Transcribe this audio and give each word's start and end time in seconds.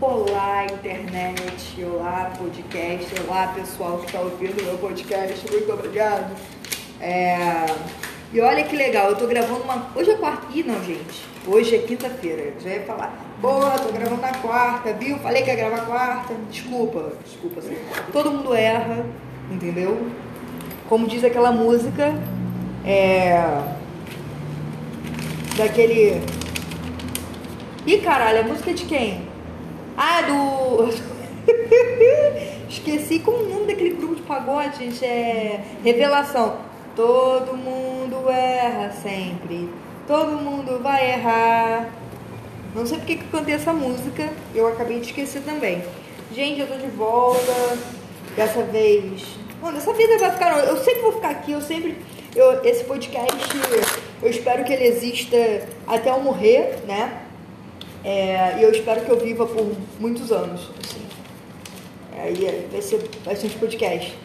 Olá, 0.00 0.64
internet, 0.64 1.84
olá, 1.84 2.32
podcast, 2.36 3.14
olá, 3.26 3.52
pessoal 3.54 3.98
que 3.98 4.06
está 4.06 4.20
ouvindo 4.20 4.60
meu 4.64 4.76
podcast, 4.76 5.48
muito 5.48 5.72
obrigado. 5.72 6.36
É... 7.00 7.64
E 8.32 8.40
olha 8.40 8.64
que 8.64 8.74
legal, 8.74 9.10
eu 9.10 9.16
tô 9.16 9.28
gravando 9.28 9.62
uma. 9.62 9.86
Hoje 9.94 10.10
é 10.10 10.16
quarta. 10.16 10.48
Ih, 10.52 10.64
não, 10.64 10.82
gente. 10.82 11.24
Hoje 11.46 11.76
é 11.76 11.78
quinta-feira. 11.78 12.54
Já 12.60 12.70
ia 12.70 12.82
falar. 12.82 13.16
Boa, 13.40 13.78
tô 13.78 13.92
gravando 13.92 14.20
na 14.20 14.32
quarta, 14.34 14.92
viu? 14.94 15.16
Falei 15.18 15.44
que 15.44 15.50
ia 15.50 15.56
gravar 15.56 15.86
quarta. 15.86 16.34
Desculpa, 16.50 17.12
desculpa. 17.24 17.60
Assim. 17.60 17.76
Todo 18.12 18.32
mundo 18.32 18.52
erra, 18.52 19.06
entendeu? 19.48 20.08
Como 20.88 21.06
diz 21.06 21.22
aquela 21.22 21.52
música, 21.52 22.12
é. 22.84 23.40
Daquele. 25.56 26.20
Ih, 27.86 27.98
caralho, 27.98 28.40
a 28.40 28.42
música 28.42 28.72
é 28.72 28.74
de 28.74 28.86
quem? 28.86 29.33
Ah, 29.96 30.20
é 30.20 30.26
do. 30.26 30.88
Esqueci 32.68 33.20
como 33.20 33.38
o 33.38 33.48
nome 33.48 33.66
daquele 33.66 33.90
grupo 33.90 34.16
de 34.16 34.22
pagode, 34.22 34.78
gente. 34.78 35.04
É. 35.04 35.64
Revelação. 35.84 36.58
Todo 36.96 37.56
mundo 37.56 38.28
erra 38.28 38.92
sempre. 38.92 39.68
Todo 40.06 40.32
mundo 40.32 40.82
vai 40.82 41.12
errar. 41.12 41.90
Não 42.74 42.84
sei 42.84 42.98
porque 42.98 43.16
que 43.16 43.24
eu 43.24 43.30
cantei 43.30 43.54
essa 43.54 43.72
música. 43.72 44.32
Eu 44.54 44.66
acabei 44.66 44.98
de 44.98 45.06
esquecer 45.06 45.42
também. 45.42 45.84
Gente, 46.32 46.60
eu 46.60 46.66
tô 46.66 46.76
de 46.76 46.88
volta. 46.88 47.78
Dessa 48.36 48.62
vez. 48.64 49.22
Mano, 49.62 49.78
essa 49.78 49.92
vida 49.92 50.18
vai 50.18 50.32
ficar. 50.32 50.58
Eu 50.58 50.76
sempre 50.78 51.02
vou 51.02 51.12
ficar 51.12 51.30
aqui. 51.30 51.52
Eu 51.52 51.60
sempre. 51.60 51.96
Eu, 52.34 52.64
esse 52.64 52.82
podcast. 52.82 53.38
Eu 54.20 54.28
espero 54.28 54.64
que 54.64 54.72
ele 54.72 54.86
exista 54.86 55.36
até 55.86 56.10
eu 56.10 56.20
morrer, 56.20 56.78
né? 56.86 57.23
É, 58.04 58.58
e 58.58 58.62
eu 58.62 58.70
espero 58.70 59.00
que 59.00 59.10
eu 59.10 59.18
viva 59.18 59.46
por 59.46 59.72
muitos 59.98 60.30
anos. 60.30 60.70
Assim. 60.84 61.00
Aí 62.18 62.68
vai 62.70 62.82
ser 62.82 63.08
bastante 63.24 63.56
podcast. 63.56 64.16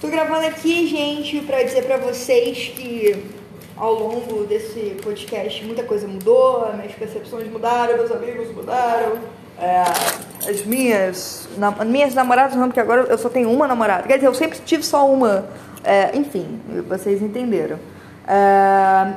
Tô 0.00 0.08
gravando 0.08 0.46
aqui, 0.46 0.86
gente, 0.86 1.40
para 1.40 1.62
dizer 1.62 1.84
para 1.84 1.98
vocês 1.98 2.72
que 2.74 3.22
ao 3.76 3.94
longo 3.94 4.44
desse 4.44 4.96
podcast 5.02 5.64
muita 5.64 5.82
coisa 5.82 6.06
mudou, 6.06 6.72
minhas 6.74 6.92
percepções 6.92 7.50
mudaram, 7.50 7.96
meus 7.96 8.10
amigos 8.10 8.54
mudaram. 8.54 9.18
É, 9.58 9.82
as 10.48 10.64
minhas, 10.64 11.48
na, 11.56 11.70
minhas 11.84 12.14
namoradas 12.14 12.56
não, 12.56 12.68
porque 12.68 12.80
agora 12.80 13.02
eu 13.02 13.18
só 13.18 13.28
tenho 13.28 13.50
uma 13.50 13.68
namorada. 13.68 14.06
Quer 14.06 14.16
dizer, 14.16 14.26
eu 14.26 14.34
sempre 14.34 14.58
tive 14.64 14.82
só 14.82 15.08
uma. 15.08 15.46
É, 15.82 16.16
enfim, 16.16 16.60
vocês 16.88 17.22
entenderam. 17.22 17.78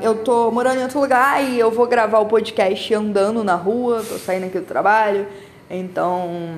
Eu 0.02 0.16
tô 0.16 0.52
morando 0.52 0.80
em 0.80 0.84
outro 0.84 1.00
lugar 1.00 1.42
e 1.44 1.58
eu 1.58 1.72
vou 1.72 1.88
gravar 1.88 2.20
o 2.20 2.26
podcast 2.26 2.94
andando 2.94 3.44
na 3.44 3.56
rua, 3.56 4.04
tô 4.08 4.18
saindo 4.18 4.48
aqui 4.48 4.60
do 4.60 4.66
trabalho, 4.66 5.26
então 5.70 6.58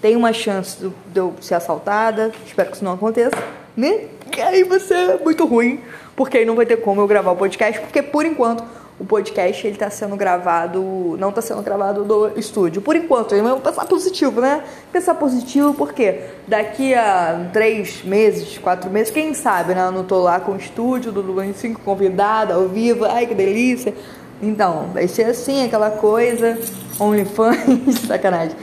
tem 0.00 0.16
uma 0.16 0.32
chance 0.32 0.78
de 0.78 1.18
eu 1.18 1.34
ser 1.40 1.54
assaltada, 1.56 2.32
espero 2.46 2.70
que 2.70 2.76
isso 2.76 2.84
não 2.84 2.92
aconteça, 2.92 3.36
né? 3.76 4.06
E 4.36 4.40
aí 4.40 4.64
vai 4.64 4.78
ser 4.80 5.18
muito 5.22 5.44
ruim, 5.44 5.80
porque 6.14 6.38
aí 6.38 6.44
não 6.44 6.54
vai 6.54 6.66
ter 6.66 6.76
como 6.76 7.00
eu 7.00 7.06
gravar 7.06 7.32
o 7.32 7.36
podcast, 7.36 7.80
porque 7.80 8.00
por 8.00 8.24
enquanto 8.24 8.64
o 8.98 9.04
podcast 9.04 9.66
ele 9.66 9.76
tá 9.76 9.90
sendo 9.90 10.16
gravado, 10.16 11.16
não 11.18 11.32
tá 11.32 11.42
sendo 11.42 11.62
gravado 11.62 12.04
do 12.04 12.38
estúdio. 12.38 12.80
Por 12.80 12.94
enquanto, 12.94 13.34
vamos 13.34 13.62
pensar 13.62 13.84
positivo, 13.86 14.40
né? 14.40 14.62
Pensar 14.92 15.14
positivo 15.14 15.74
porque 15.74 16.20
daqui 16.46 16.94
a 16.94 17.48
três 17.52 18.04
meses, 18.04 18.58
quatro 18.58 18.90
meses, 18.90 19.12
quem 19.12 19.34
sabe, 19.34 19.74
né? 19.74 19.86
Eu 19.86 19.92
não 19.92 20.04
tô 20.04 20.20
lá 20.20 20.38
com 20.40 20.52
o 20.52 20.56
estúdio 20.56 21.10
do 21.10 21.20
Luan 21.20 21.52
5 21.52 21.80
convidada 21.80 22.54
ao 22.54 22.68
vivo, 22.68 23.04
ai 23.04 23.26
que 23.26 23.34
delícia. 23.34 23.94
Então, 24.40 24.90
vai 24.92 25.06
ser 25.06 25.24
assim, 25.24 25.64
aquela 25.64 25.90
coisa, 25.90 26.58
OnlyFans, 26.98 28.00
sacanagem. 28.06 28.56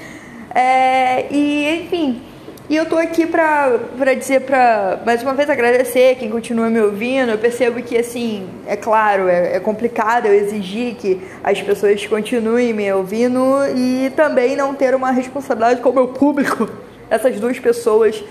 É, 0.53 1.31
e, 1.33 1.83
enfim, 1.83 2.21
e 2.70 2.75
eu 2.75 2.86
tô 2.86 2.98
aqui 2.98 3.25
pra, 3.25 3.80
pra 3.98 4.14
dizer, 4.14 4.42
pra 4.42 5.00
mais 5.03 5.23
uma 5.23 5.34
vez 5.34 5.49
agradecer 5.49 6.17
quem 6.20 6.30
continua 6.30 6.70
me 6.70 6.80
ouvindo. 6.80 7.32
Eu 7.32 7.38
percebo 7.39 7.82
que, 7.82 7.98
assim, 7.98 8.48
é 8.67 8.76
claro, 8.76 9.27
é, 9.27 9.55
é 9.55 9.60
complicado 9.60 10.27
eu 10.27 10.36
exigir 10.36 10.93
que 10.93 11.20
as 11.43 11.60
pessoas 11.60 12.05
continuem 12.05 12.71
me 12.71 12.93
ouvindo 12.93 13.42
e 13.76 14.11
também 14.16 14.55
não 14.55 14.76
ter 14.76 14.93
uma 14.93 15.10
responsabilidade 15.10 15.82
com 15.82 15.89
o 15.89 15.93
meu 15.93 16.08
público. 16.10 16.70
Essas 17.10 17.39
duas 17.39 17.58
pessoas 17.58 18.23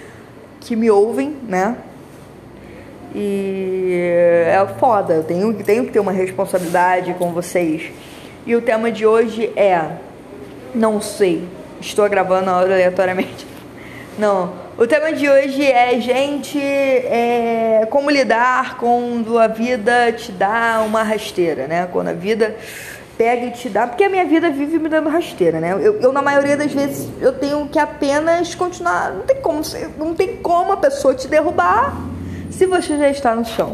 que 0.61 0.77
me 0.77 0.89
ouvem, 0.89 1.35
né? 1.49 1.77
E 3.13 4.45
é 4.47 4.65
foda, 4.79 5.15
eu 5.15 5.25
tenho, 5.25 5.53
tenho 5.65 5.85
que 5.85 5.91
ter 5.91 5.99
uma 5.99 6.13
responsabilidade 6.13 7.13
com 7.15 7.33
vocês. 7.33 7.91
E 8.47 8.55
o 8.55 8.63
tema 8.63 8.93
de 8.93 9.05
hoje 9.05 9.51
é. 9.57 9.83
Não 10.73 11.01
sei, 11.01 11.43
estou 11.81 12.09
gravando 12.09 12.51
aleatoriamente. 12.51 13.58
Não. 14.19 14.53
O 14.77 14.85
tema 14.85 15.13
de 15.13 15.31
hoje 15.31 15.65
é, 15.65 16.01
gente, 16.01 16.59
é, 16.59 17.87
como 17.89 18.11
lidar 18.11 18.77
quando 18.77 19.39
a 19.39 19.47
vida 19.47 20.13
te 20.13 20.33
dá 20.33 20.83
uma 20.85 21.05
rasteira, 21.05 21.69
né? 21.69 21.89
Quando 21.93 22.09
a 22.09 22.13
vida 22.13 22.57
pega 23.17 23.47
e 23.47 23.51
te 23.53 23.69
dá. 23.69 23.87
Porque 23.87 24.03
a 24.03 24.09
minha 24.09 24.25
vida 24.25 24.51
vive 24.51 24.77
me 24.81 24.89
dando 24.89 25.09
rasteira, 25.09 25.61
né? 25.61 25.73
Eu, 25.73 26.01
eu 26.01 26.13
na 26.13 26.21
maioria 26.21 26.57
das 26.57 26.73
vezes, 26.73 27.09
eu 27.21 27.33
tenho 27.33 27.69
que 27.69 27.79
apenas 27.79 28.57
continuar. 28.57 29.13
Não 29.13 29.23
tem 29.23 29.37
como, 29.37 29.63
não 29.97 30.15
tem 30.15 30.37
como 30.39 30.73
a 30.73 30.77
pessoa 30.77 31.15
te 31.15 31.29
derrubar 31.29 31.97
se 32.51 32.67
você 32.67 32.99
já 32.99 33.09
está 33.09 33.37
no 33.37 33.45
chão. 33.45 33.73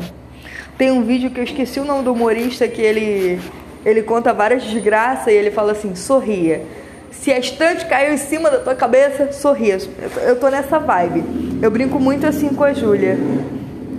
Tem 0.77 0.91
um 0.91 1.05
vídeo 1.05 1.31
que 1.31 1.41
eu 1.41 1.45
esqueci 1.45 1.81
o 1.81 1.87
nome 1.87 2.05
do 2.05 2.13
humorista 2.13 2.69
que 2.69 2.83
ele, 2.83 3.41
ele 3.83 4.03
conta 4.03 4.31
várias 4.35 4.63
desgraças 4.63 5.29
e 5.29 5.37
ele 5.37 5.51
fala 5.51 5.73
assim: 5.73 5.95
sorria 5.95 6.84
se 7.21 7.33
a 7.33 7.39
estante 7.39 7.87
caiu 7.87 8.13
em 8.13 8.19
cima 8.19 8.51
da 8.51 8.59
tua 8.59 8.75
cabeça, 8.75 9.33
sorria. 9.33 9.79
Eu 10.27 10.39
tô 10.39 10.49
nessa 10.49 10.79
vibe. 10.79 11.25
Eu 11.63 11.71
brinco 11.71 11.99
muito 11.99 12.27
assim 12.27 12.49
com 12.49 12.65
a 12.65 12.73
Júlia. 12.73 13.17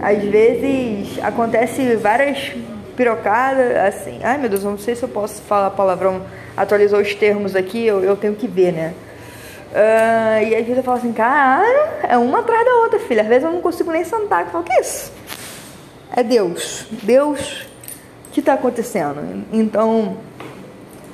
Às 0.02 0.24
vezes 0.24 1.18
acontece 1.24 1.96
várias 1.96 2.54
pirocadas, 2.96 3.76
assim. 3.78 4.20
Ai 4.24 4.38
meu 4.38 4.50
Deus, 4.50 4.64
eu 4.64 4.72
não 4.72 4.78
sei 4.78 4.96
se 4.96 5.04
eu 5.04 5.10
posso 5.10 5.42
falar 5.42 5.72
palavrão. 5.72 6.22
Atualizou 6.56 7.00
os 7.00 7.14
termos 7.16 7.56
aqui, 7.56 7.86
eu, 7.86 8.04
eu 8.04 8.16
tenho 8.16 8.36
que 8.36 8.48
ver, 8.48 8.72
né? 8.72 8.94
Uh, 9.72 10.48
e 10.48 10.56
às 10.56 10.62
vezes 10.62 10.78
eu 10.78 10.84
falo 10.84 10.98
assim, 10.98 11.12
cara, 11.12 12.00
é 12.08 12.18
uma 12.18 12.40
atrás 12.40 12.64
da 12.64 12.76
outra, 12.76 13.00
filha. 13.00 13.24
Às 13.24 13.28
vezes 13.28 13.44
eu 13.44 13.52
não 13.52 13.62
consigo 13.62 13.92
nem 13.92 14.04
sentar. 14.06 14.46
Eu 14.46 14.52
falo, 14.52 14.64
que 14.64 14.72
é 14.72 14.82
isso? 14.82 15.12
É 16.16 16.24
Deus. 16.24 16.86
Deus, 17.04 17.66
o 18.30 18.32
que 18.32 18.40
está 18.40 18.54
acontecendo? 18.54 19.44
Então, 19.52 20.18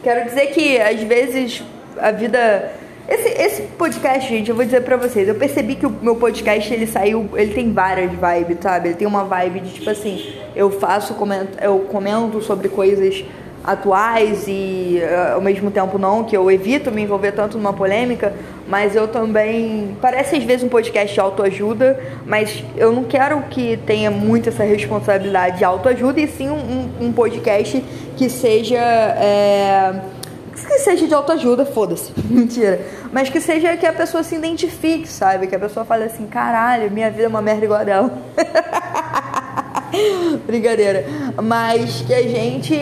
quero 0.04 0.26
dizer 0.26 0.48
que 0.48 0.80
às 0.80 1.02
vezes 1.02 1.64
a 2.02 2.12
vida. 2.12 2.72
Esse, 3.08 3.30
esse 3.30 3.62
podcast, 3.78 4.30
gente, 4.30 4.50
eu 4.50 4.56
vou 4.56 4.64
dizer 4.64 4.82
pra 4.82 4.96
vocês, 4.96 5.28
eu 5.28 5.36
percebi 5.36 5.76
que 5.76 5.86
o 5.86 5.90
meu 5.90 6.16
podcast 6.16 6.74
ele 6.74 6.88
saiu, 6.88 7.30
ele 7.34 7.54
tem 7.54 7.74
várias 7.74 8.12
vibes, 8.12 8.58
sabe? 8.62 8.90
Ele 8.90 8.96
tem 8.96 9.08
uma 9.08 9.24
vibe 9.26 9.60
de 9.62 9.74
tipo 9.74 9.90
assim, 9.90 10.34
eu 10.56 10.72
faço, 10.72 11.16
comento, 11.16 11.58
eu 11.62 11.80
comento 11.80 12.42
sobre 12.42 12.70
coisas 12.70 13.26
atuais 13.64 14.46
e 14.48 15.02
uh, 15.02 15.36
ao 15.36 15.42
mesmo 15.42 15.70
tempo 15.70 15.98
não, 15.98 16.24
que 16.24 16.36
eu 16.36 16.50
evito 16.50 16.92
me 16.92 17.02
envolver 17.02 17.32
tanto 17.32 17.58
numa 17.58 17.74
polêmica, 17.74 18.34
mas 18.68 18.96
eu 18.96 19.08
também. 19.08 19.96
Parece 20.02 20.36
às 20.36 20.44
vezes 20.44 20.64
um 20.64 20.70
podcast 20.70 21.14
de 21.14 21.20
autoajuda, 21.20 22.00
mas 22.26 22.64
eu 22.78 22.92
não 22.92 23.04
quero 23.04 23.42
que 23.50 23.78
tenha 23.86 24.10
muito 24.10 24.50
essa 24.50 24.64
responsabilidade 24.64 25.58
de 25.58 25.66
autoajuda 25.66 26.22
e 26.22 26.28
sim 26.28 26.50
um, 26.50 27.08
um 27.08 27.12
podcast 27.12 27.84
que 28.16 28.30
seja. 28.30 28.78
É, 28.78 30.21
que 30.54 30.80
seja 30.80 31.08
de 31.08 31.14
autoajuda, 31.14 31.66
foda-se, 31.66 32.12
mentira. 32.30 32.82
Mas 33.12 33.30
que 33.30 33.40
seja 33.40 33.76
que 33.78 33.86
a 33.86 33.94
pessoa 33.94 34.24
se 34.24 34.36
identifique, 34.36 35.08
sabe? 35.08 35.48
Que 35.48 35.56
a 35.56 35.60
pessoa 35.60 35.86
fale 35.86 36.04
assim, 36.04 36.28
caralho, 36.28 36.92
minha 36.92 37.10
vida 37.10 37.24
é 37.24 37.28
uma 37.28 37.42
merda 37.42 37.66
igual 37.66 37.82
a 37.82 37.84
dela. 37.84 38.12
Brincadeira. 40.46 41.06
Mas 41.42 42.02
que 42.02 42.14
a 42.14 42.24
gente 42.24 42.76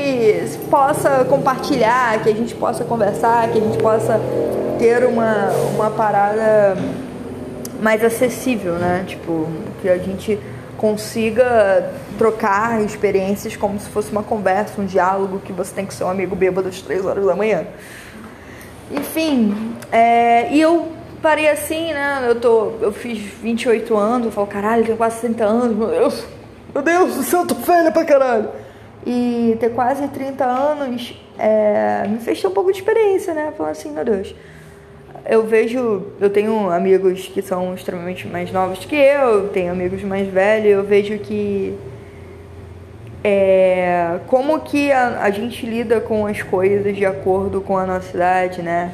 possa 0.69 1.25
compartilhar, 1.25 2.22
que 2.22 2.30
a 2.30 2.34
gente 2.34 2.56
possa 2.56 2.84
conversar, 2.84 3.50
que 3.50 3.57
a 3.57 3.62
gente 3.62 3.77
possa 3.77 4.19
ter 4.77 5.06
uma, 5.06 5.50
uma 5.75 5.89
parada 5.89 6.77
mais 7.81 8.04
acessível, 8.04 8.74
né? 8.74 9.04
Tipo, 9.07 9.48
que 9.81 9.89
a 9.89 9.98
gente 9.98 10.39
consiga 10.80 11.92
trocar 12.18 12.81
experiências 12.81 13.58
como 13.58 13.78
se 13.78 13.90
fosse 13.90 14.12
uma 14.14 14.24
conversa, 14.24 14.81
um 14.81 14.86
diálogo 14.86 15.40
que 15.40 15.52
você 15.52 15.76
tem 15.76 15.86
com 15.86 15.92
seu 15.92 16.08
amigo 16.08 16.38
bêbado 16.38 16.70
às 16.70 16.81
três 16.81 17.06
horas 17.06 17.26
da 17.26 17.36
manhã. 17.36 17.68
Enfim, 18.90 19.76
é, 19.92 20.50
e 20.54 20.62
eu 20.62 20.88
parei 21.22 21.50
assim, 21.50 21.92
né? 21.94 22.24
Eu, 22.30 22.40
tô, 22.40 22.72
eu 22.81 22.94
fiz 22.94 23.20
28 23.20 23.96
anos, 23.98 24.28
eu 24.28 24.31
falo, 24.31 24.48
caralho, 24.48 24.86
tenho 24.86 24.98
quase 24.98 25.18
60 25.20 25.44
anos, 25.44 25.76
meu 25.76 25.88
Deus, 25.90 26.26
meu 26.74 26.82
Deus 26.82 27.16
do 27.16 27.24
céu, 27.24 27.46
tô 27.46 27.56
velha 27.56 27.92
pra 27.92 28.06
caralho. 28.06 28.50
E 29.06 29.58
ter 29.60 29.72
quase 29.72 30.08
30 30.08 30.46
anos 30.46 31.14
é, 31.38 32.08
me 32.08 32.20
fez 32.20 32.42
ter 32.42 32.48
um 32.48 32.52
pouco 32.52 32.72
de 32.72 32.78
experiência, 32.78 33.34
né? 33.34 33.54
Falando 33.58 33.72
assim, 33.74 33.92
meu 33.92 34.06
Deus 34.06 34.34
eu 35.30 35.46
vejo, 35.46 36.08
eu 36.20 36.30
tenho 36.30 36.72
amigos 36.72 37.28
que 37.28 37.42
são 37.42 37.76
extremamente 37.76 38.28
mais 38.28 38.52
novos 38.52 38.84
que 38.84 38.96
eu, 38.96 39.50
tenho 39.50 39.72
amigos 39.72 40.04
mais 40.04 40.28
velhos, 40.28 40.72
eu 40.72 40.84
vejo 40.84 41.20
que 41.20 41.78
é, 43.24 44.18
como 44.26 44.60
que 44.62 44.92
a, 44.92 45.22
a, 45.22 45.30
gente 45.30 45.66
lida 45.68 46.02
com 46.02 46.26
as 46.26 46.42
coisas 46.42 46.96
de 46.96 47.06
acordo 47.06 47.62
com 47.62 47.78
a 47.78 47.86
nossa 47.86 48.16
idade, 48.16 48.64
né? 48.64 48.92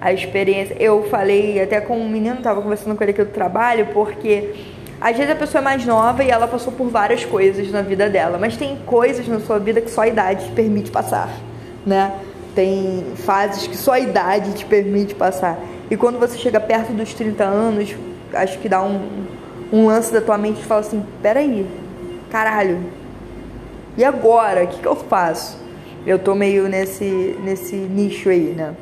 a 0.00 0.12
experiência. 0.12 0.76
Eu 0.78 1.04
falei 1.08 1.60
até 1.60 1.80
com 1.80 1.96
um 1.96 2.08
menino, 2.08 2.36
tava 2.36 2.62
conversando 2.62 2.96
com 2.96 3.02
ele 3.02 3.10
aqui 3.10 3.24
do 3.24 3.32
trabalho, 3.32 3.88
porque 3.92 4.54
às 5.00 5.16
vezes 5.16 5.32
a 5.32 5.36
pessoa 5.36 5.60
é 5.60 5.64
mais 5.64 5.84
nova 5.84 6.22
e 6.22 6.30
ela 6.30 6.46
passou 6.46 6.72
por 6.72 6.88
várias 6.88 7.24
coisas 7.24 7.72
na 7.72 7.82
vida 7.82 8.08
dela, 8.08 8.38
mas 8.38 8.56
tem 8.56 8.76
coisas 8.86 9.26
na 9.26 9.40
sua 9.40 9.58
vida 9.58 9.80
que 9.80 9.90
só 9.90 10.02
a 10.02 10.08
idade 10.08 10.46
te 10.46 10.52
permite 10.52 10.92
passar, 10.92 11.28
né? 11.84 12.12
Tem 12.54 13.04
fases 13.16 13.66
que 13.66 13.76
só 13.76 13.92
a 13.92 14.00
idade 14.00 14.52
te 14.52 14.64
permite 14.64 15.14
passar. 15.14 15.58
E 15.92 15.96
quando 15.98 16.18
você 16.18 16.38
chega 16.38 16.58
perto 16.58 16.90
dos 16.94 17.12
30 17.12 17.44
anos, 17.44 17.94
acho 18.32 18.58
que 18.60 18.66
dá 18.66 18.82
um, 18.82 19.26
um 19.70 19.88
lance 19.88 20.10
da 20.10 20.22
tua 20.22 20.38
mente 20.38 20.58
e 20.58 20.64
fala 20.64 20.80
assim: 20.80 21.04
peraí, 21.20 21.66
caralho, 22.30 22.80
e 23.98 24.02
agora? 24.02 24.64
O 24.64 24.68
que, 24.68 24.78
que 24.80 24.88
eu 24.88 24.96
faço? 24.96 25.58
Eu 26.06 26.18
tô 26.18 26.34
meio 26.34 26.66
nesse, 26.66 27.36
nesse 27.44 27.76
nicho 27.76 28.30
aí, 28.30 28.54
né? 28.56 28.74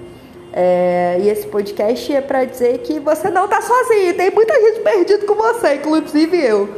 É, 0.52 1.18
e 1.20 1.28
esse 1.28 1.48
podcast 1.48 2.14
é 2.14 2.20
para 2.20 2.44
dizer 2.44 2.78
que 2.78 3.00
você 3.00 3.28
não 3.28 3.48
tá 3.48 3.60
sozinho, 3.60 4.14
tem 4.14 4.30
muita 4.30 4.54
gente 4.60 4.78
perdida 4.78 5.26
com 5.26 5.34
você, 5.34 5.74
inclusive 5.74 6.36
eu. 6.36 6.68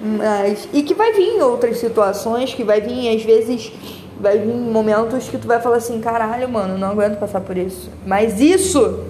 Mas, 0.00 0.68
e 0.72 0.84
que 0.84 0.94
vai 0.94 1.12
vir 1.12 1.42
outras 1.42 1.78
situações, 1.78 2.54
que 2.54 2.62
vai 2.62 2.80
vir, 2.80 3.16
às 3.16 3.24
vezes, 3.24 3.72
vai 4.20 4.38
vir 4.38 4.46
momentos 4.46 5.28
que 5.28 5.36
tu 5.36 5.48
vai 5.48 5.60
falar 5.60 5.78
assim, 5.78 6.00
caralho, 6.00 6.48
mano, 6.48 6.78
não 6.78 6.90
aguento 6.90 7.18
passar 7.18 7.40
por 7.40 7.56
isso. 7.56 7.90
Mas 8.06 8.40
isso, 8.40 9.04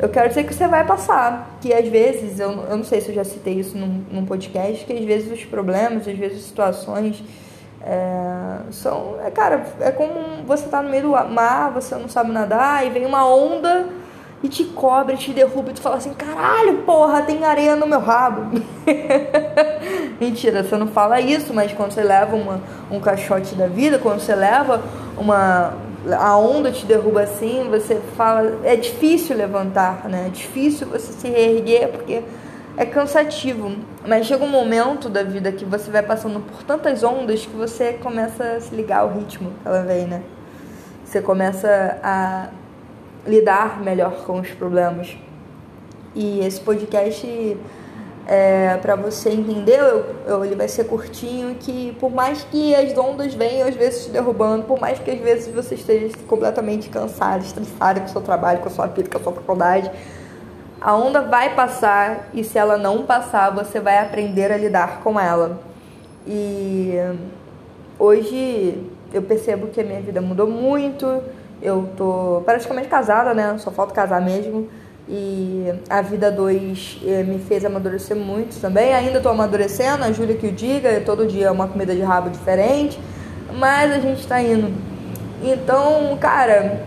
eu 0.00 0.08
quero 0.08 0.28
dizer 0.28 0.44
que 0.44 0.54
você 0.54 0.66
vai 0.66 0.84
passar. 0.86 1.58
Que 1.60 1.72
às 1.72 1.86
vezes, 1.86 2.40
eu, 2.40 2.50
eu 2.50 2.76
não 2.76 2.84
sei 2.84 3.00
se 3.00 3.10
eu 3.10 3.14
já 3.14 3.24
citei 3.24 3.54
isso 3.54 3.76
num, 3.76 4.04
num 4.10 4.24
podcast, 4.24 4.84
que 4.84 4.92
às 4.92 5.04
vezes 5.04 5.32
os 5.32 5.44
problemas, 5.44 6.08
às 6.08 6.16
vezes 6.16 6.38
as 6.38 6.44
situações 6.44 7.22
é, 7.82 8.58
são, 8.70 9.16
é, 9.24 9.30
cara, 9.30 9.64
é 9.80 9.90
como 9.90 10.44
você 10.46 10.68
tá 10.68 10.82
no 10.82 10.90
meio 10.90 11.04
do 11.04 11.10
mar, 11.10 11.70
você 11.72 11.94
não 11.94 12.08
sabe 12.08 12.30
nadar, 12.30 12.86
e 12.86 12.90
vem 12.90 13.06
uma 13.06 13.26
onda 13.26 13.88
e 14.42 14.48
te 14.48 14.64
cobre, 14.64 15.16
te 15.16 15.32
derruba, 15.32 15.70
e 15.70 15.74
tu 15.74 15.82
fala 15.82 15.96
assim, 15.96 16.14
caralho, 16.14 16.78
porra, 16.78 17.22
tem 17.22 17.44
areia 17.44 17.76
no 17.76 17.86
meu 17.86 18.00
rabo. 18.00 18.58
Mentira, 20.18 20.62
você 20.62 20.76
não 20.76 20.86
fala 20.86 21.20
isso, 21.20 21.52
mas 21.52 21.72
quando 21.72 21.92
você 21.92 22.02
leva 22.02 22.36
uma, 22.36 22.60
um 22.90 23.00
caixote 23.00 23.54
da 23.54 23.66
vida, 23.66 23.98
quando 23.98 24.20
você 24.20 24.34
leva 24.34 24.82
uma. 25.16 25.74
A 26.18 26.36
onda 26.36 26.72
te 26.72 26.86
derruba 26.86 27.22
assim, 27.22 27.68
você 27.68 28.00
fala. 28.16 28.60
É 28.64 28.76
difícil 28.76 29.36
levantar, 29.36 30.08
né? 30.08 30.26
É 30.26 30.30
difícil 30.30 30.86
você 30.86 31.12
se 31.12 31.28
reerguer, 31.28 31.88
porque 31.88 32.22
é 32.76 32.86
cansativo, 32.86 33.76
mas 34.06 34.26
chega 34.26 34.42
um 34.42 34.48
momento 34.48 35.08
da 35.08 35.22
vida 35.22 35.52
que 35.52 35.64
você 35.64 35.90
vai 35.90 36.02
passando 36.02 36.40
por 36.40 36.62
tantas 36.62 37.02
ondas 37.02 37.44
que 37.44 37.54
você 37.54 37.94
começa 37.94 38.42
a 38.42 38.60
se 38.60 38.74
ligar 38.74 39.00
ao 39.00 39.12
ritmo 39.12 39.52
que 39.62 39.68
ela 39.68 39.82
vem, 39.82 40.06
né? 40.06 40.22
Você 41.04 41.20
começa 41.20 41.98
a 42.02 42.48
lidar 43.26 43.80
melhor 43.82 44.24
com 44.24 44.40
os 44.40 44.50
problemas. 44.50 45.14
E 46.14 46.40
esse 46.40 46.60
podcast 46.60 47.56
é, 48.30 48.76
para 48.76 48.94
você 48.94 49.30
entender, 49.30 49.80
eu, 49.80 50.06
eu, 50.24 50.44
ele 50.44 50.54
vai 50.54 50.68
ser 50.68 50.84
curtinho, 50.84 51.56
que 51.56 51.96
por 51.98 52.12
mais 52.12 52.44
que 52.44 52.72
as 52.76 52.96
ondas 52.96 53.34
venham 53.34 53.66
às 53.66 53.74
vezes 53.74 54.04
te 54.04 54.10
derrubando, 54.10 54.62
por 54.66 54.80
mais 54.80 55.00
que 55.00 55.10
às 55.10 55.18
vezes 55.18 55.52
você 55.52 55.74
esteja 55.74 56.16
completamente 56.28 56.88
cansado, 56.88 57.42
estressado 57.42 57.98
com 58.02 58.06
o 58.06 58.08
seu 58.08 58.20
trabalho, 58.20 58.60
com 58.60 58.68
a 58.68 58.70
sua 58.70 58.86
vida, 58.86 59.10
com 59.10 59.18
a 59.18 59.20
sua 59.20 59.32
faculdade, 59.32 59.90
a 60.80 60.94
onda 60.94 61.22
vai 61.22 61.56
passar 61.56 62.28
e 62.32 62.44
se 62.44 62.56
ela 62.56 62.78
não 62.78 63.02
passar, 63.02 63.50
você 63.50 63.80
vai 63.80 63.98
aprender 63.98 64.52
a 64.52 64.56
lidar 64.56 65.00
com 65.02 65.18
ela. 65.18 65.58
E 66.24 66.94
hoje 67.98 68.80
eu 69.12 69.22
percebo 69.22 69.66
que 69.66 69.80
a 69.80 69.84
minha 69.84 70.00
vida 70.00 70.20
mudou 70.20 70.46
muito. 70.46 71.20
Eu 71.60 71.88
tô 71.96 72.42
praticamente 72.44 72.86
casada, 72.86 73.34
né? 73.34 73.58
Só 73.58 73.72
falta 73.72 73.92
casar 73.92 74.22
mesmo. 74.22 74.68
E 75.12 75.74
a 75.88 76.00
vida 76.02 76.30
2 76.30 77.00
eh, 77.04 77.24
me 77.24 77.40
fez 77.40 77.64
amadurecer 77.64 78.16
muito 78.16 78.60
também. 78.60 78.94
Ainda 78.94 79.20
tô 79.20 79.28
amadurecendo, 79.28 80.04
a 80.04 80.12
Júlia 80.12 80.36
que 80.36 80.46
o 80.46 80.52
diga, 80.52 81.02
todo 81.04 81.26
dia 81.26 81.46
é 81.46 81.50
uma 81.50 81.66
comida 81.66 81.92
de 81.96 82.00
rabo 82.00 82.30
diferente. 82.30 82.96
Mas 83.58 83.90
a 83.90 83.98
gente 83.98 84.24
tá 84.24 84.40
indo. 84.40 84.72
Então, 85.42 86.16
cara, 86.20 86.84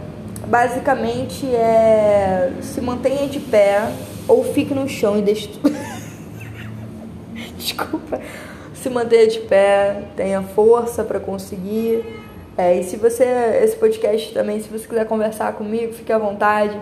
basicamente 0.47 1.45
é 1.53 2.53
se 2.61 2.79
mantenha 2.79 3.27
de 3.27 3.41
pé 3.41 3.91
ou 4.25 4.41
fique 4.43 4.73
no 4.73 4.87
chão 4.87 5.17
e 5.17 5.21
deixe 5.21 5.49
Desculpa. 7.57 8.21
Se 8.73 8.89
mantenha 8.89 9.27
de 9.27 9.39
pé, 9.39 10.03
tenha 10.15 10.41
força 10.41 11.03
para 11.03 11.19
conseguir. 11.19 12.05
É, 12.57 12.79
e 12.79 12.83
se 12.83 12.95
você, 12.95 13.25
esse 13.63 13.75
podcast 13.75 14.33
também, 14.33 14.61
se 14.61 14.69
você 14.69 14.87
quiser 14.87 15.05
conversar 15.07 15.53
comigo, 15.53 15.91
fique 15.91 16.11
à 16.11 16.17
vontade. 16.17 16.79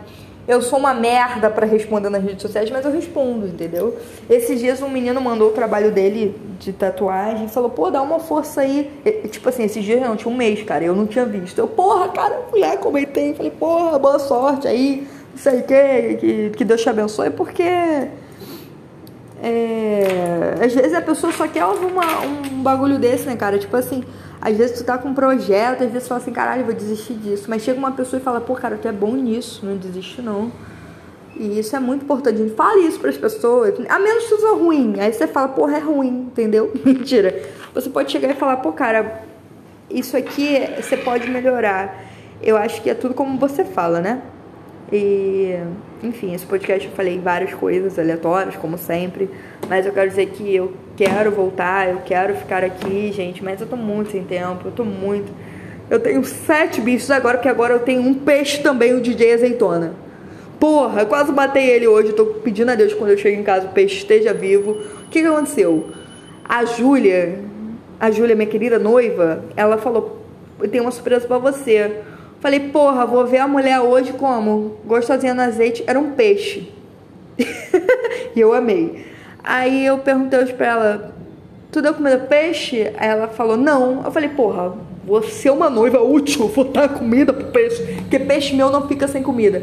Eu 0.47 0.61
sou 0.61 0.79
uma 0.79 0.93
merda 0.93 1.49
para 1.49 1.65
responder 1.65 2.09
nas 2.09 2.23
redes 2.23 2.41
sociais, 2.41 2.69
mas 2.71 2.83
eu 2.83 2.91
respondo, 2.91 3.47
entendeu? 3.47 3.97
Esses 4.29 4.59
dias 4.59 4.81
um 4.81 4.89
menino 4.89 5.21
mandou 5.21 5.49
o 5.49 5.51
trabalho 5.51 5.91
dele 5.91 6.35
de 6.59 6.73
tatuagem 6.73 7.45
e 7.45 7.49
falou, 7.49 7.69
pô, 7.69 7.91
dá 7.91 8.01
uma 8.01 8.19
força 8.19 8.61
aí. 8.61 8.91
E, 9.05 9.27
tipo 9.27 9.47
assim, 9.47 9.63
esses 9.63 9.83
dias 9.83 10.01
não, 10.01 10.15
tinha 10.15 10.33
um 10.33 10.35
mês, 10.35 10.63
cara, 10.63 10.83
eu 10.83 10.95
não 10.95 11.05
tinha 11.05 11.25
visto. 11.25 11.59
Eu, 11.59 11.67
porra, 11.67 12.09
cara, 12.09 12.41
lá, 12.53 12.75
comentei, 12.77 13.33
falei, 13.33 13.51
porra, 13.51 13.99
boa 13.99 14.19
sorte 14.19 14.67
aí, 14.67 15.07
não 15.31 15.37
sei 15.37 15.59
o 15.59 15.63
que, 15.63 16.51
que 16.57 16.65
Deus 16.65 16.81
te 16.81 16.89
abençoe, 16.89 17.29
porque. 17.29 17.63
É, 19.43 20.53
às 20.63 20.71
vezes 20.73 20.93
a 20.93 21.01
pessoa 21.01 21.33
só 21.33 21.47
quer 21.47 21.65
uma, 21.65 22.21
um 22.21 22.61
bagulho 22.61 22.99
desse, 22.99 23.25
né, 23.25 23.35
cara? 23.35 23.57
Tipo 23.57 23.75
assim, 23.75 24.03
às 24.39 24.55
vezes 24.55 24.77
tu 24.77 24.85
tá 24.85 24.99
com 24.99 25.09
um 25.09 25.13
projeto, 25.15 25.83
às 25.83 25.91
vezes 25.91 26.03
tu 26.03 26.09
fala 26.09 26.21
assim, 26.21 26.31
caralho, 26.31 26.63
vou 26.63 26.73
desistir 26.73 27.13
disso. 27.15 27.45
Mas 27.49 27.63
chega 27.63 27.79
uma 27.79 27.91
pessoa 27.91 28.19
e 28.19 28.23
fala, 28.23 28.39
pô, 28.39 28.53
cara, 28.53 28.77
tu 28.79 28.87
é 28.87 28.91
bom 28.91 29.13
nisso, 29.15 29.65
não 29.65 29.75
desiste 29.75 30.21
não. 30.21 30.51
E 31.35 31.57
isso 31.57 31.75
é 31.75 31.79
muito 31.79 32.03
importante. 32.03 32.53
Fale 32.55 32.81
isso 32.81 32.99
para 32.99 33.09
as 33.09 33.17
pessoas. 33.17 33.73
A 33.89 33.97
menos 33.97 34.25
que 34.25 34.35
seja 34.35 34.51
ruim. 34.53 34.99
Aí 34.99 35.11
você 35.11 35.25
fala, 35.25 35.47
porra, 35.47 35.77
é 35.77 35.79
ruim, 35.79 36.27
entendeu? 36.27 36.71
Mentira. 36.85 37.41
Você 37.73 37.89
pode 37.89 38.11
chegar 38.11 38.29
e 38.29 38.35
falar, 38.35 38.57
pô, 38.57 38.71
cara, 38.71 39.23
isso 39.89 40.15
aqui 40.15 40.59
você 40.79 40.95
pode 40.97 41.27
melhorar. 41.29 42.03
Eu 42.43 42.57
acho 42.57 42.81
que 42.81 42.89
é 42.89 42.93
tudo 42.93 43.15
como 43.15 43.39
você 43.39 43.65
fala, 43.65 43.99
né? 43.99 44.21
E, 44.91 45.57
enfim, 46.03 46.33
esse 46.33 46.45
podcast 46.45 46.87
eu 46.87 46.93
falei 46.93 47.17
várias 47.17 47.53
coisas 47.53 47.97
aleatórias, 47.97 48.55
como 48.57 48.77
sempre. 48.77 49.29
Mas 49.69 49.85
eu 49.85 49.93
quero 49.93 50.09
dizer 50.09 50.27
que 50.27 50.53
eu 50.53 50.73
quero 50.97 51.31
voltar, 51.31 51.89
eu 51.89 51.99
quero 52.05 52.35
ficar 52.35 52.63
aqui, 52.63 53.11
gente. 53.13 53.43
Mas 53.43 53.61
eu 53.61 53.67
tô 53.67 53.77
muito 53.77 54.11
sem 54.11 54.23
tempo, 54.23 54.67
eu 54.67 54.71
tô 54.71 54.83
muito. 54.83 55.31
Eu 55.89 55.99
tenho 55.99 56.23
sete 56.23 56.81
bichos 56.81 57.09
agora, 57.09 57.37
que 57.37 57.47
agora 57.47 57.73
eu 57.73 57.79
tenho 57.79 58.01
um 58.01 58.13
peixe 58.13 58.61
também, 58.61 58.93
o 58.93 59.01
DJ 59.01 59.33
Azeitona. 59.33 59.93
Porra, 60.59 61.05
quase 61.05 61.31
matei 61.31 61.69
ele 61.69 61.87
hoje. 61.87 62.13
Tô 62.13 62.25
pedindo 62.25 62.71
a 62.71 62.75
Deus 62.75 62.93
quando 62.93 63.11
eu 63.11 63.17
chego 63.17 63.39
em 63.39 63.43
casa 63.43 63.67
o 63.67 63.71
peixe 63.71 63.97
esteja 63.97 64.33
vivo. 64.33 64.71
O 64.71 65.09
que, 65.09 65.21
que 65.21 65.27
aconteceu? 65.27 65.89
A 66.43 66.65
Júlia, 66.65 67.39
a 67.99 68.11
Júlia, 68.11 68.35
minha 68.35 68.47
querida 68.47 68.77
noiva, 68.77 69.43
ela 69.55 69.77
falou: 69.77 70.21
Eu 70.59 70.67
tenho 70.67 70.83
uma 70.83 70.91
surpresa 70.91 71.25
para 71.25 71.37
você. 71.37 72.01
Falei, 72.41 72.59
porra, 72.59 73.05
vou 73.05 73.25
ver 73.27 73.37
a 73.37 73.47
mulher 73.47 73.79
hoje 73.81 74.13
como? 74.13 74.77
Gostosinha 74.83 75.31
no 75.31 75.43
azeite, 75.43 75.83
era 75.85 75.99
um 75.99 76.13
peixe. 76.13 76.67
e 78.35 78.39
eu 78.39 78.51
amei. 78.51 79.05
Aí 79.43 79.85
eu 79.85 79.99
perguntei 79.99 80.39
hoje 80.39 80.51
pra 80.51 80.65
ela, 80.65 81.15
tu 81.71 81.83
deu 81.83 81.93
comida 81.93 82.17
peixe? 82.17 82.91
Aí 82.97 83.09
ela 83.09 83.27
falou, 83.27 83.55
não. 83.55 84.03
Eu 84.03 84.11
falei, 84.11 84.29
porra, 84.29 84.73
você 85.05 85.49
é 85.49 85.51
uma 85.51 85.69
noiva 85.69 86.01
útil, 86.01 86.47
vou 86.47 86.65
dar 86.65 86.89
comida 86.89 87.31
pro 87.31 87.45
peixe, 87.45 87.83
porque 88.01 88.17
peixe 88.17 88.55
meu 88.55 88.71
não 88.71 88.87
fica 88.87 89.07
sem 89.07 89.21
comida. 89.21 89.61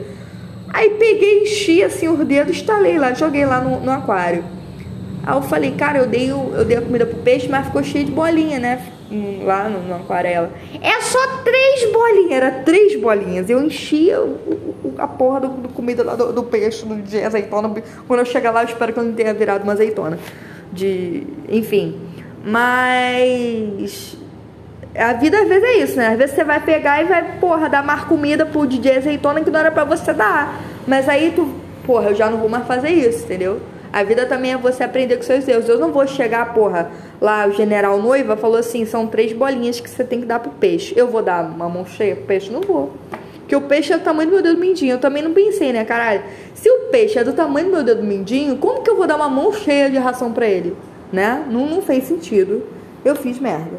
Aí 0.73 0.91
peguei, 0.91 1.43
enchi 1.43 1.83
assim 1.83 2.07
os 2.07 2.25
dedos, 2.25 2.59
estalei 2.59 2.97
lá, 2.97 3.13
joguei 3.13 3.45
lá 3.45 3.61
no, 3.61 3.81
no 3.81 3.91
aquário. 3.91 4.45
Aí 5.27 5.35
eu 5.35 5.43
falei, 5.43 5.73
cara, 5.73 5.99
eu 5.99 6.07
dei, 6.07 6.31
eu 6.31 6.65
dei 6.65 6.77
a 6.77 6.83
comida 6.83 7.05
pro 7.05 7.19
peixe, 7.19 7.49
mas 7.49 7.67
ficou 7.67 7.83
cheio 7.83 8.05
de 8.05 8.13
bolinha, 8.13 8.61
né? 8.61 8.81
Lá 9.43 9.69
no, 9.69 9.81
no 9.81 9.95
aquarela. 9.95 10.51
É 10.83 11.01
só 11.01 11.19
três 11.43 11.91
bolinhas, 11.91 12.33
era 12.33 12.51
três 12.63 13.01
bolinhas. 13.01 13.49
Eu 13.49 13.63
enchia 13.63 14.21
o, 14.21 14.27
o, 14.27 14.95
a 14.99 15.07
porra 15.07 15.41
do, 15.41 15.49
do 15.49 15.69
comida 15.71 16.05
lá 16.05 16.15
do, 16.15 16.33
do, 16.33 16.43
peixe, 16.43 16.85
de 16.85 17.23
azeitona. 17.23 17.73
Quando 18.07 18.21
eu 18.21 18.27
chegar 18.27 18.51
lá, 18.51 18.63
eu 18.63 18.69
espero 18.69 18.93
que 18.93 18.99
eu 18.99 19.05
não 19.05 19.15
tenha 19.15 19.33
virado 19.33 19.63
uma 19.63 19.73
azeitona. 19.73 20.19
De. 20.71 21.27
Enfim. 21.49 21.99
Mas. 22.45 24.17
A 24.95 25.13
vida 25.15 25.41
às 25.41 25.49
vezes 25.49 25.65
é 25.65 25.77
isso, 25.79 25.97
né? 25.97 26.09
Às 26.09 26.19
vezes 26.19 26.35
você 26.35 26.45
vai 26.45 26.61
pegar 26.61 27.01
e 27.01 27.05
vai, 27.07 27.39
porra, 27.39 27.69
dar 27.69 27.85
mais 27.85 28.05
comida 28.05 28.45
pro 28.45 28.67
DJ 28.67 28.99
azeitona 28.99 29.41
que 29.41 29.51
não 29.51 29.61
era 29.61 29.71
pra 29.71 29.85
você 29.85 30.13
dar. 30.13 30.61
Mas 30.87 31.09
aí 31.09 31.33
tu, 31.35 31.55
porra, 31.87 32.11
eu 32.11 32.15
já 32.15 32.29
não 32.29 32.39
vou 32.39 32.49
mais 32.49 32.67
fazer 32.67 32.91
isso, 32.91 33.25
entendeu? 33.25 33.61
A 33.93 34.03
vida 34.03 34.27
também 34.27 34.53
é 34.53 34.57
você 34.57 34.85
aprender 34.85 35.17
com 35.17 35.23
seus 35.23 35.47
erros. 35.49 35.69
Eu 35.69 35.79
não 35.79 35.93
vou 35.93 36.07
chegar, 36.07 36.53
porra, 36.53 36.91
lá 37.21 37.47
o 37.47 37.53
general 37.53 38.01
noiva 38.01 38.37
falou 38.37 38.59
assim: 38.59 38.85
são 38.85 39.07
três 39.07 39.33
bolinhas 39.33 39.81
que 39.81 39.89
você 39.89 40.05
tem 40.05 40.21
que 40.21 40.27
dar 40.27 40.41
pro 40.41 40.51
peixe. 40.51 40.95
Eu 40.97 41.09
vou 41.09 41.23
dar 41.23 41.45
uma 41.45 41.69
mão 41.69 41.87
cheia 41.87 42.17
pro 42.17 42.27
peixe? 42.27 42.51
Não 42.51 42.61
vou. 42.61 42.93
Porque 43.41 43.57
o 43.57 43.63
peixe 43.63 43.95
é 43.95 43.97
do 43.97 44.05
tamanho 44.05 44.29
do 44.29 44.35
meu 44.35 44.43
dedo 44.43 44.61
mindinho. 44.61 44.93
Eu 44.93 44.99
também 44.99 45.23
não 45.23 45.33
pensei, 45.33 45.73
né, 45.73 45.83
caralho? 45.83 46.23
Se 46.55 46.71
o 46.71 46.91
peixe 46.91 47.19
é 47.19 47.25
do 47.25 47.33
tamanho 47.33 47.69
do 47.69 47.73
meu 47.73 47.83
dedo 47.83 48.03
mindinho, 48.03 48.59
como 48.59 48.83
que 48.83 48.91
eu 48.91 48.97
vou 48.97 49.07
dar 49.07 49.17
uma 49.17 49.29
mão 49.29 49.53
cheia 49.55 49.89
de 49.89 49.97
ração 49.97 50.33
para 50.33 50.47
ele? 50.47 50.77
Né? 51.11 51.47
Não, 51.51 51.67
não 51.67 51.81
fez 51.81 52.05
sentido. 52.05 52.63
Eu 53.03 53.17
fiz 53.17 53.39
merda. 53.39 53.79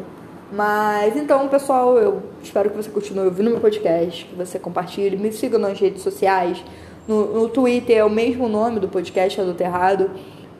Mas 0.52 1.16
então, 1.16 1.46
pessoal, 1.46 1.96
eu 1.98 2.20
espero 2.42 2.70
que 2.70 2.76
você 2.76 2.90
continue 2.90 3.26
ouvindo 3.26 3.50
meu 3.50 3.60
podcast, 3.60 4.24
que 4.24 4.34
você 4.34 4.58
compartilhe, 4.58 5.16
me 5.16 5.32
siga 5.32 5.56
nas 5.56 5.78
redes 5.78 6.02
sociais. 6.02 6.64
No, 7.06 7.42
no 7.42 7.48
Twitter 7.48 7.98
é 7.98 8.04
o 8.04 8.10
mesmo 8.10 8.48
nome 8.48 8.80
do 8.80 8.88
podcast, 8.88 9.40
é 9.40 9.44
do 9.44 9.54
Terrado. 9.54 10.10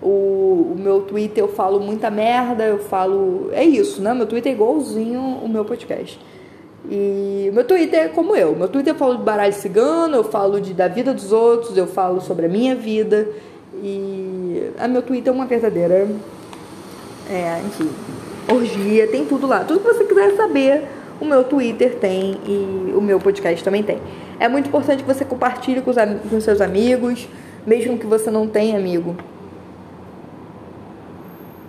O, 0.03 0.73
o, 0.73 0.77
meu 0.79 1.03
Twitter 1.03 1.45
eu 1.45 1.49
falo 1.49 1.79
muita 1.79 2.11
merda, 2.11 2.65
eu 2.65 2.79
falo. 2.79 3.51
É 3.53 3.63
isso, 3.63 4.01
né? 4.01 4.15
Meu 4.15 4.27
Twitter 4.27 4.53
é 4.53 4.55
igualzinho 4.55 5.21
o 5.21 5.49
meu 5.49 5.65
podcast. 5.65 6.19
E 6.91 7.51
meu 7.53 7.65
Twitter 7.65 8.01
é 8.01 8.09
como 8.09 8.35
eu. 8.35 8.57
Meu 8.57 8.69
Twitter 8.69 8.95
eu 8.95 8.99
falo 8.99 9.19
de 9.19 9.23
baralho 9.23 9.53
cigano, 9.53 10.17
eu 10.17 10.25
falo 10.25 10.61
de, 10.61 10.73
da 10.73 10.89
vida 10.89 11.13
dos 11.13 11.33
outros, 11.33 11.77
eu 11.77 11.87
falo 11.87 12.21
sobre 12.21 12.47
a 12.47 12.49
minha 12.49 12.75
vida. 12.75 13.29
E 13.83 14.71
a 14.79 14.89
meu 14.89 15.03
Twitter 15.03 15.33
é 15.33 15.37
uma 15.37 15.47
verdadeira. 15.47 16.09
É, 17.31 17.61
enfim, 17.65 17.89
orgia, 18.51 19.07
tem 19.07 19.25
tudo 19.27 19.47
lá. 19.47 19.65
Tudo 19.65 19.81
que 19.81 19.87
você 19.87 20.05
quiser 20.05 20.35
saber, 20.35 20.89
o 21.21 21.25
meu 21.25 21.45
Twitter 21.45 21.97
tem 21.97 22.39
e 22.47 22.93
o 22.97 23.01
meu 23.01 23.21
podcast 23.21 23.63
também 23.63 23.83
tem. 23.83 23.99
É 24.39 24.49
muito 24.49 24.69
importante 24.69 25.03
que 25.03 25.13
você 25.13 25.25
compartilhe 25.25 25.83
com 25.83 25.91
os, 25.91 25.97
com 26.31 26.41
seus 26.41 26.61
amigos, 26.61 27.29
mesmo 27.67 27.99
que 27.99 28.07
você 28.07 28.31
não 28.31 28.49
tenha 28.49 28.79
amigo. 28.79 29.15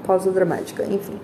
Pausa 0.06 0.32
dramática, 0.32 0.84
enfim. 0.84 1.20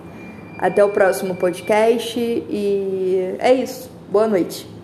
Até 0.58 0.84
o 0.84 0.90
próximo 0.90 1.34
podcast 1.34 2.18
e 2.18 3.36
é 3.38 3.52
isso. 3.54 3.90
Boa 4.10 4.26
noite. 4.26 4.77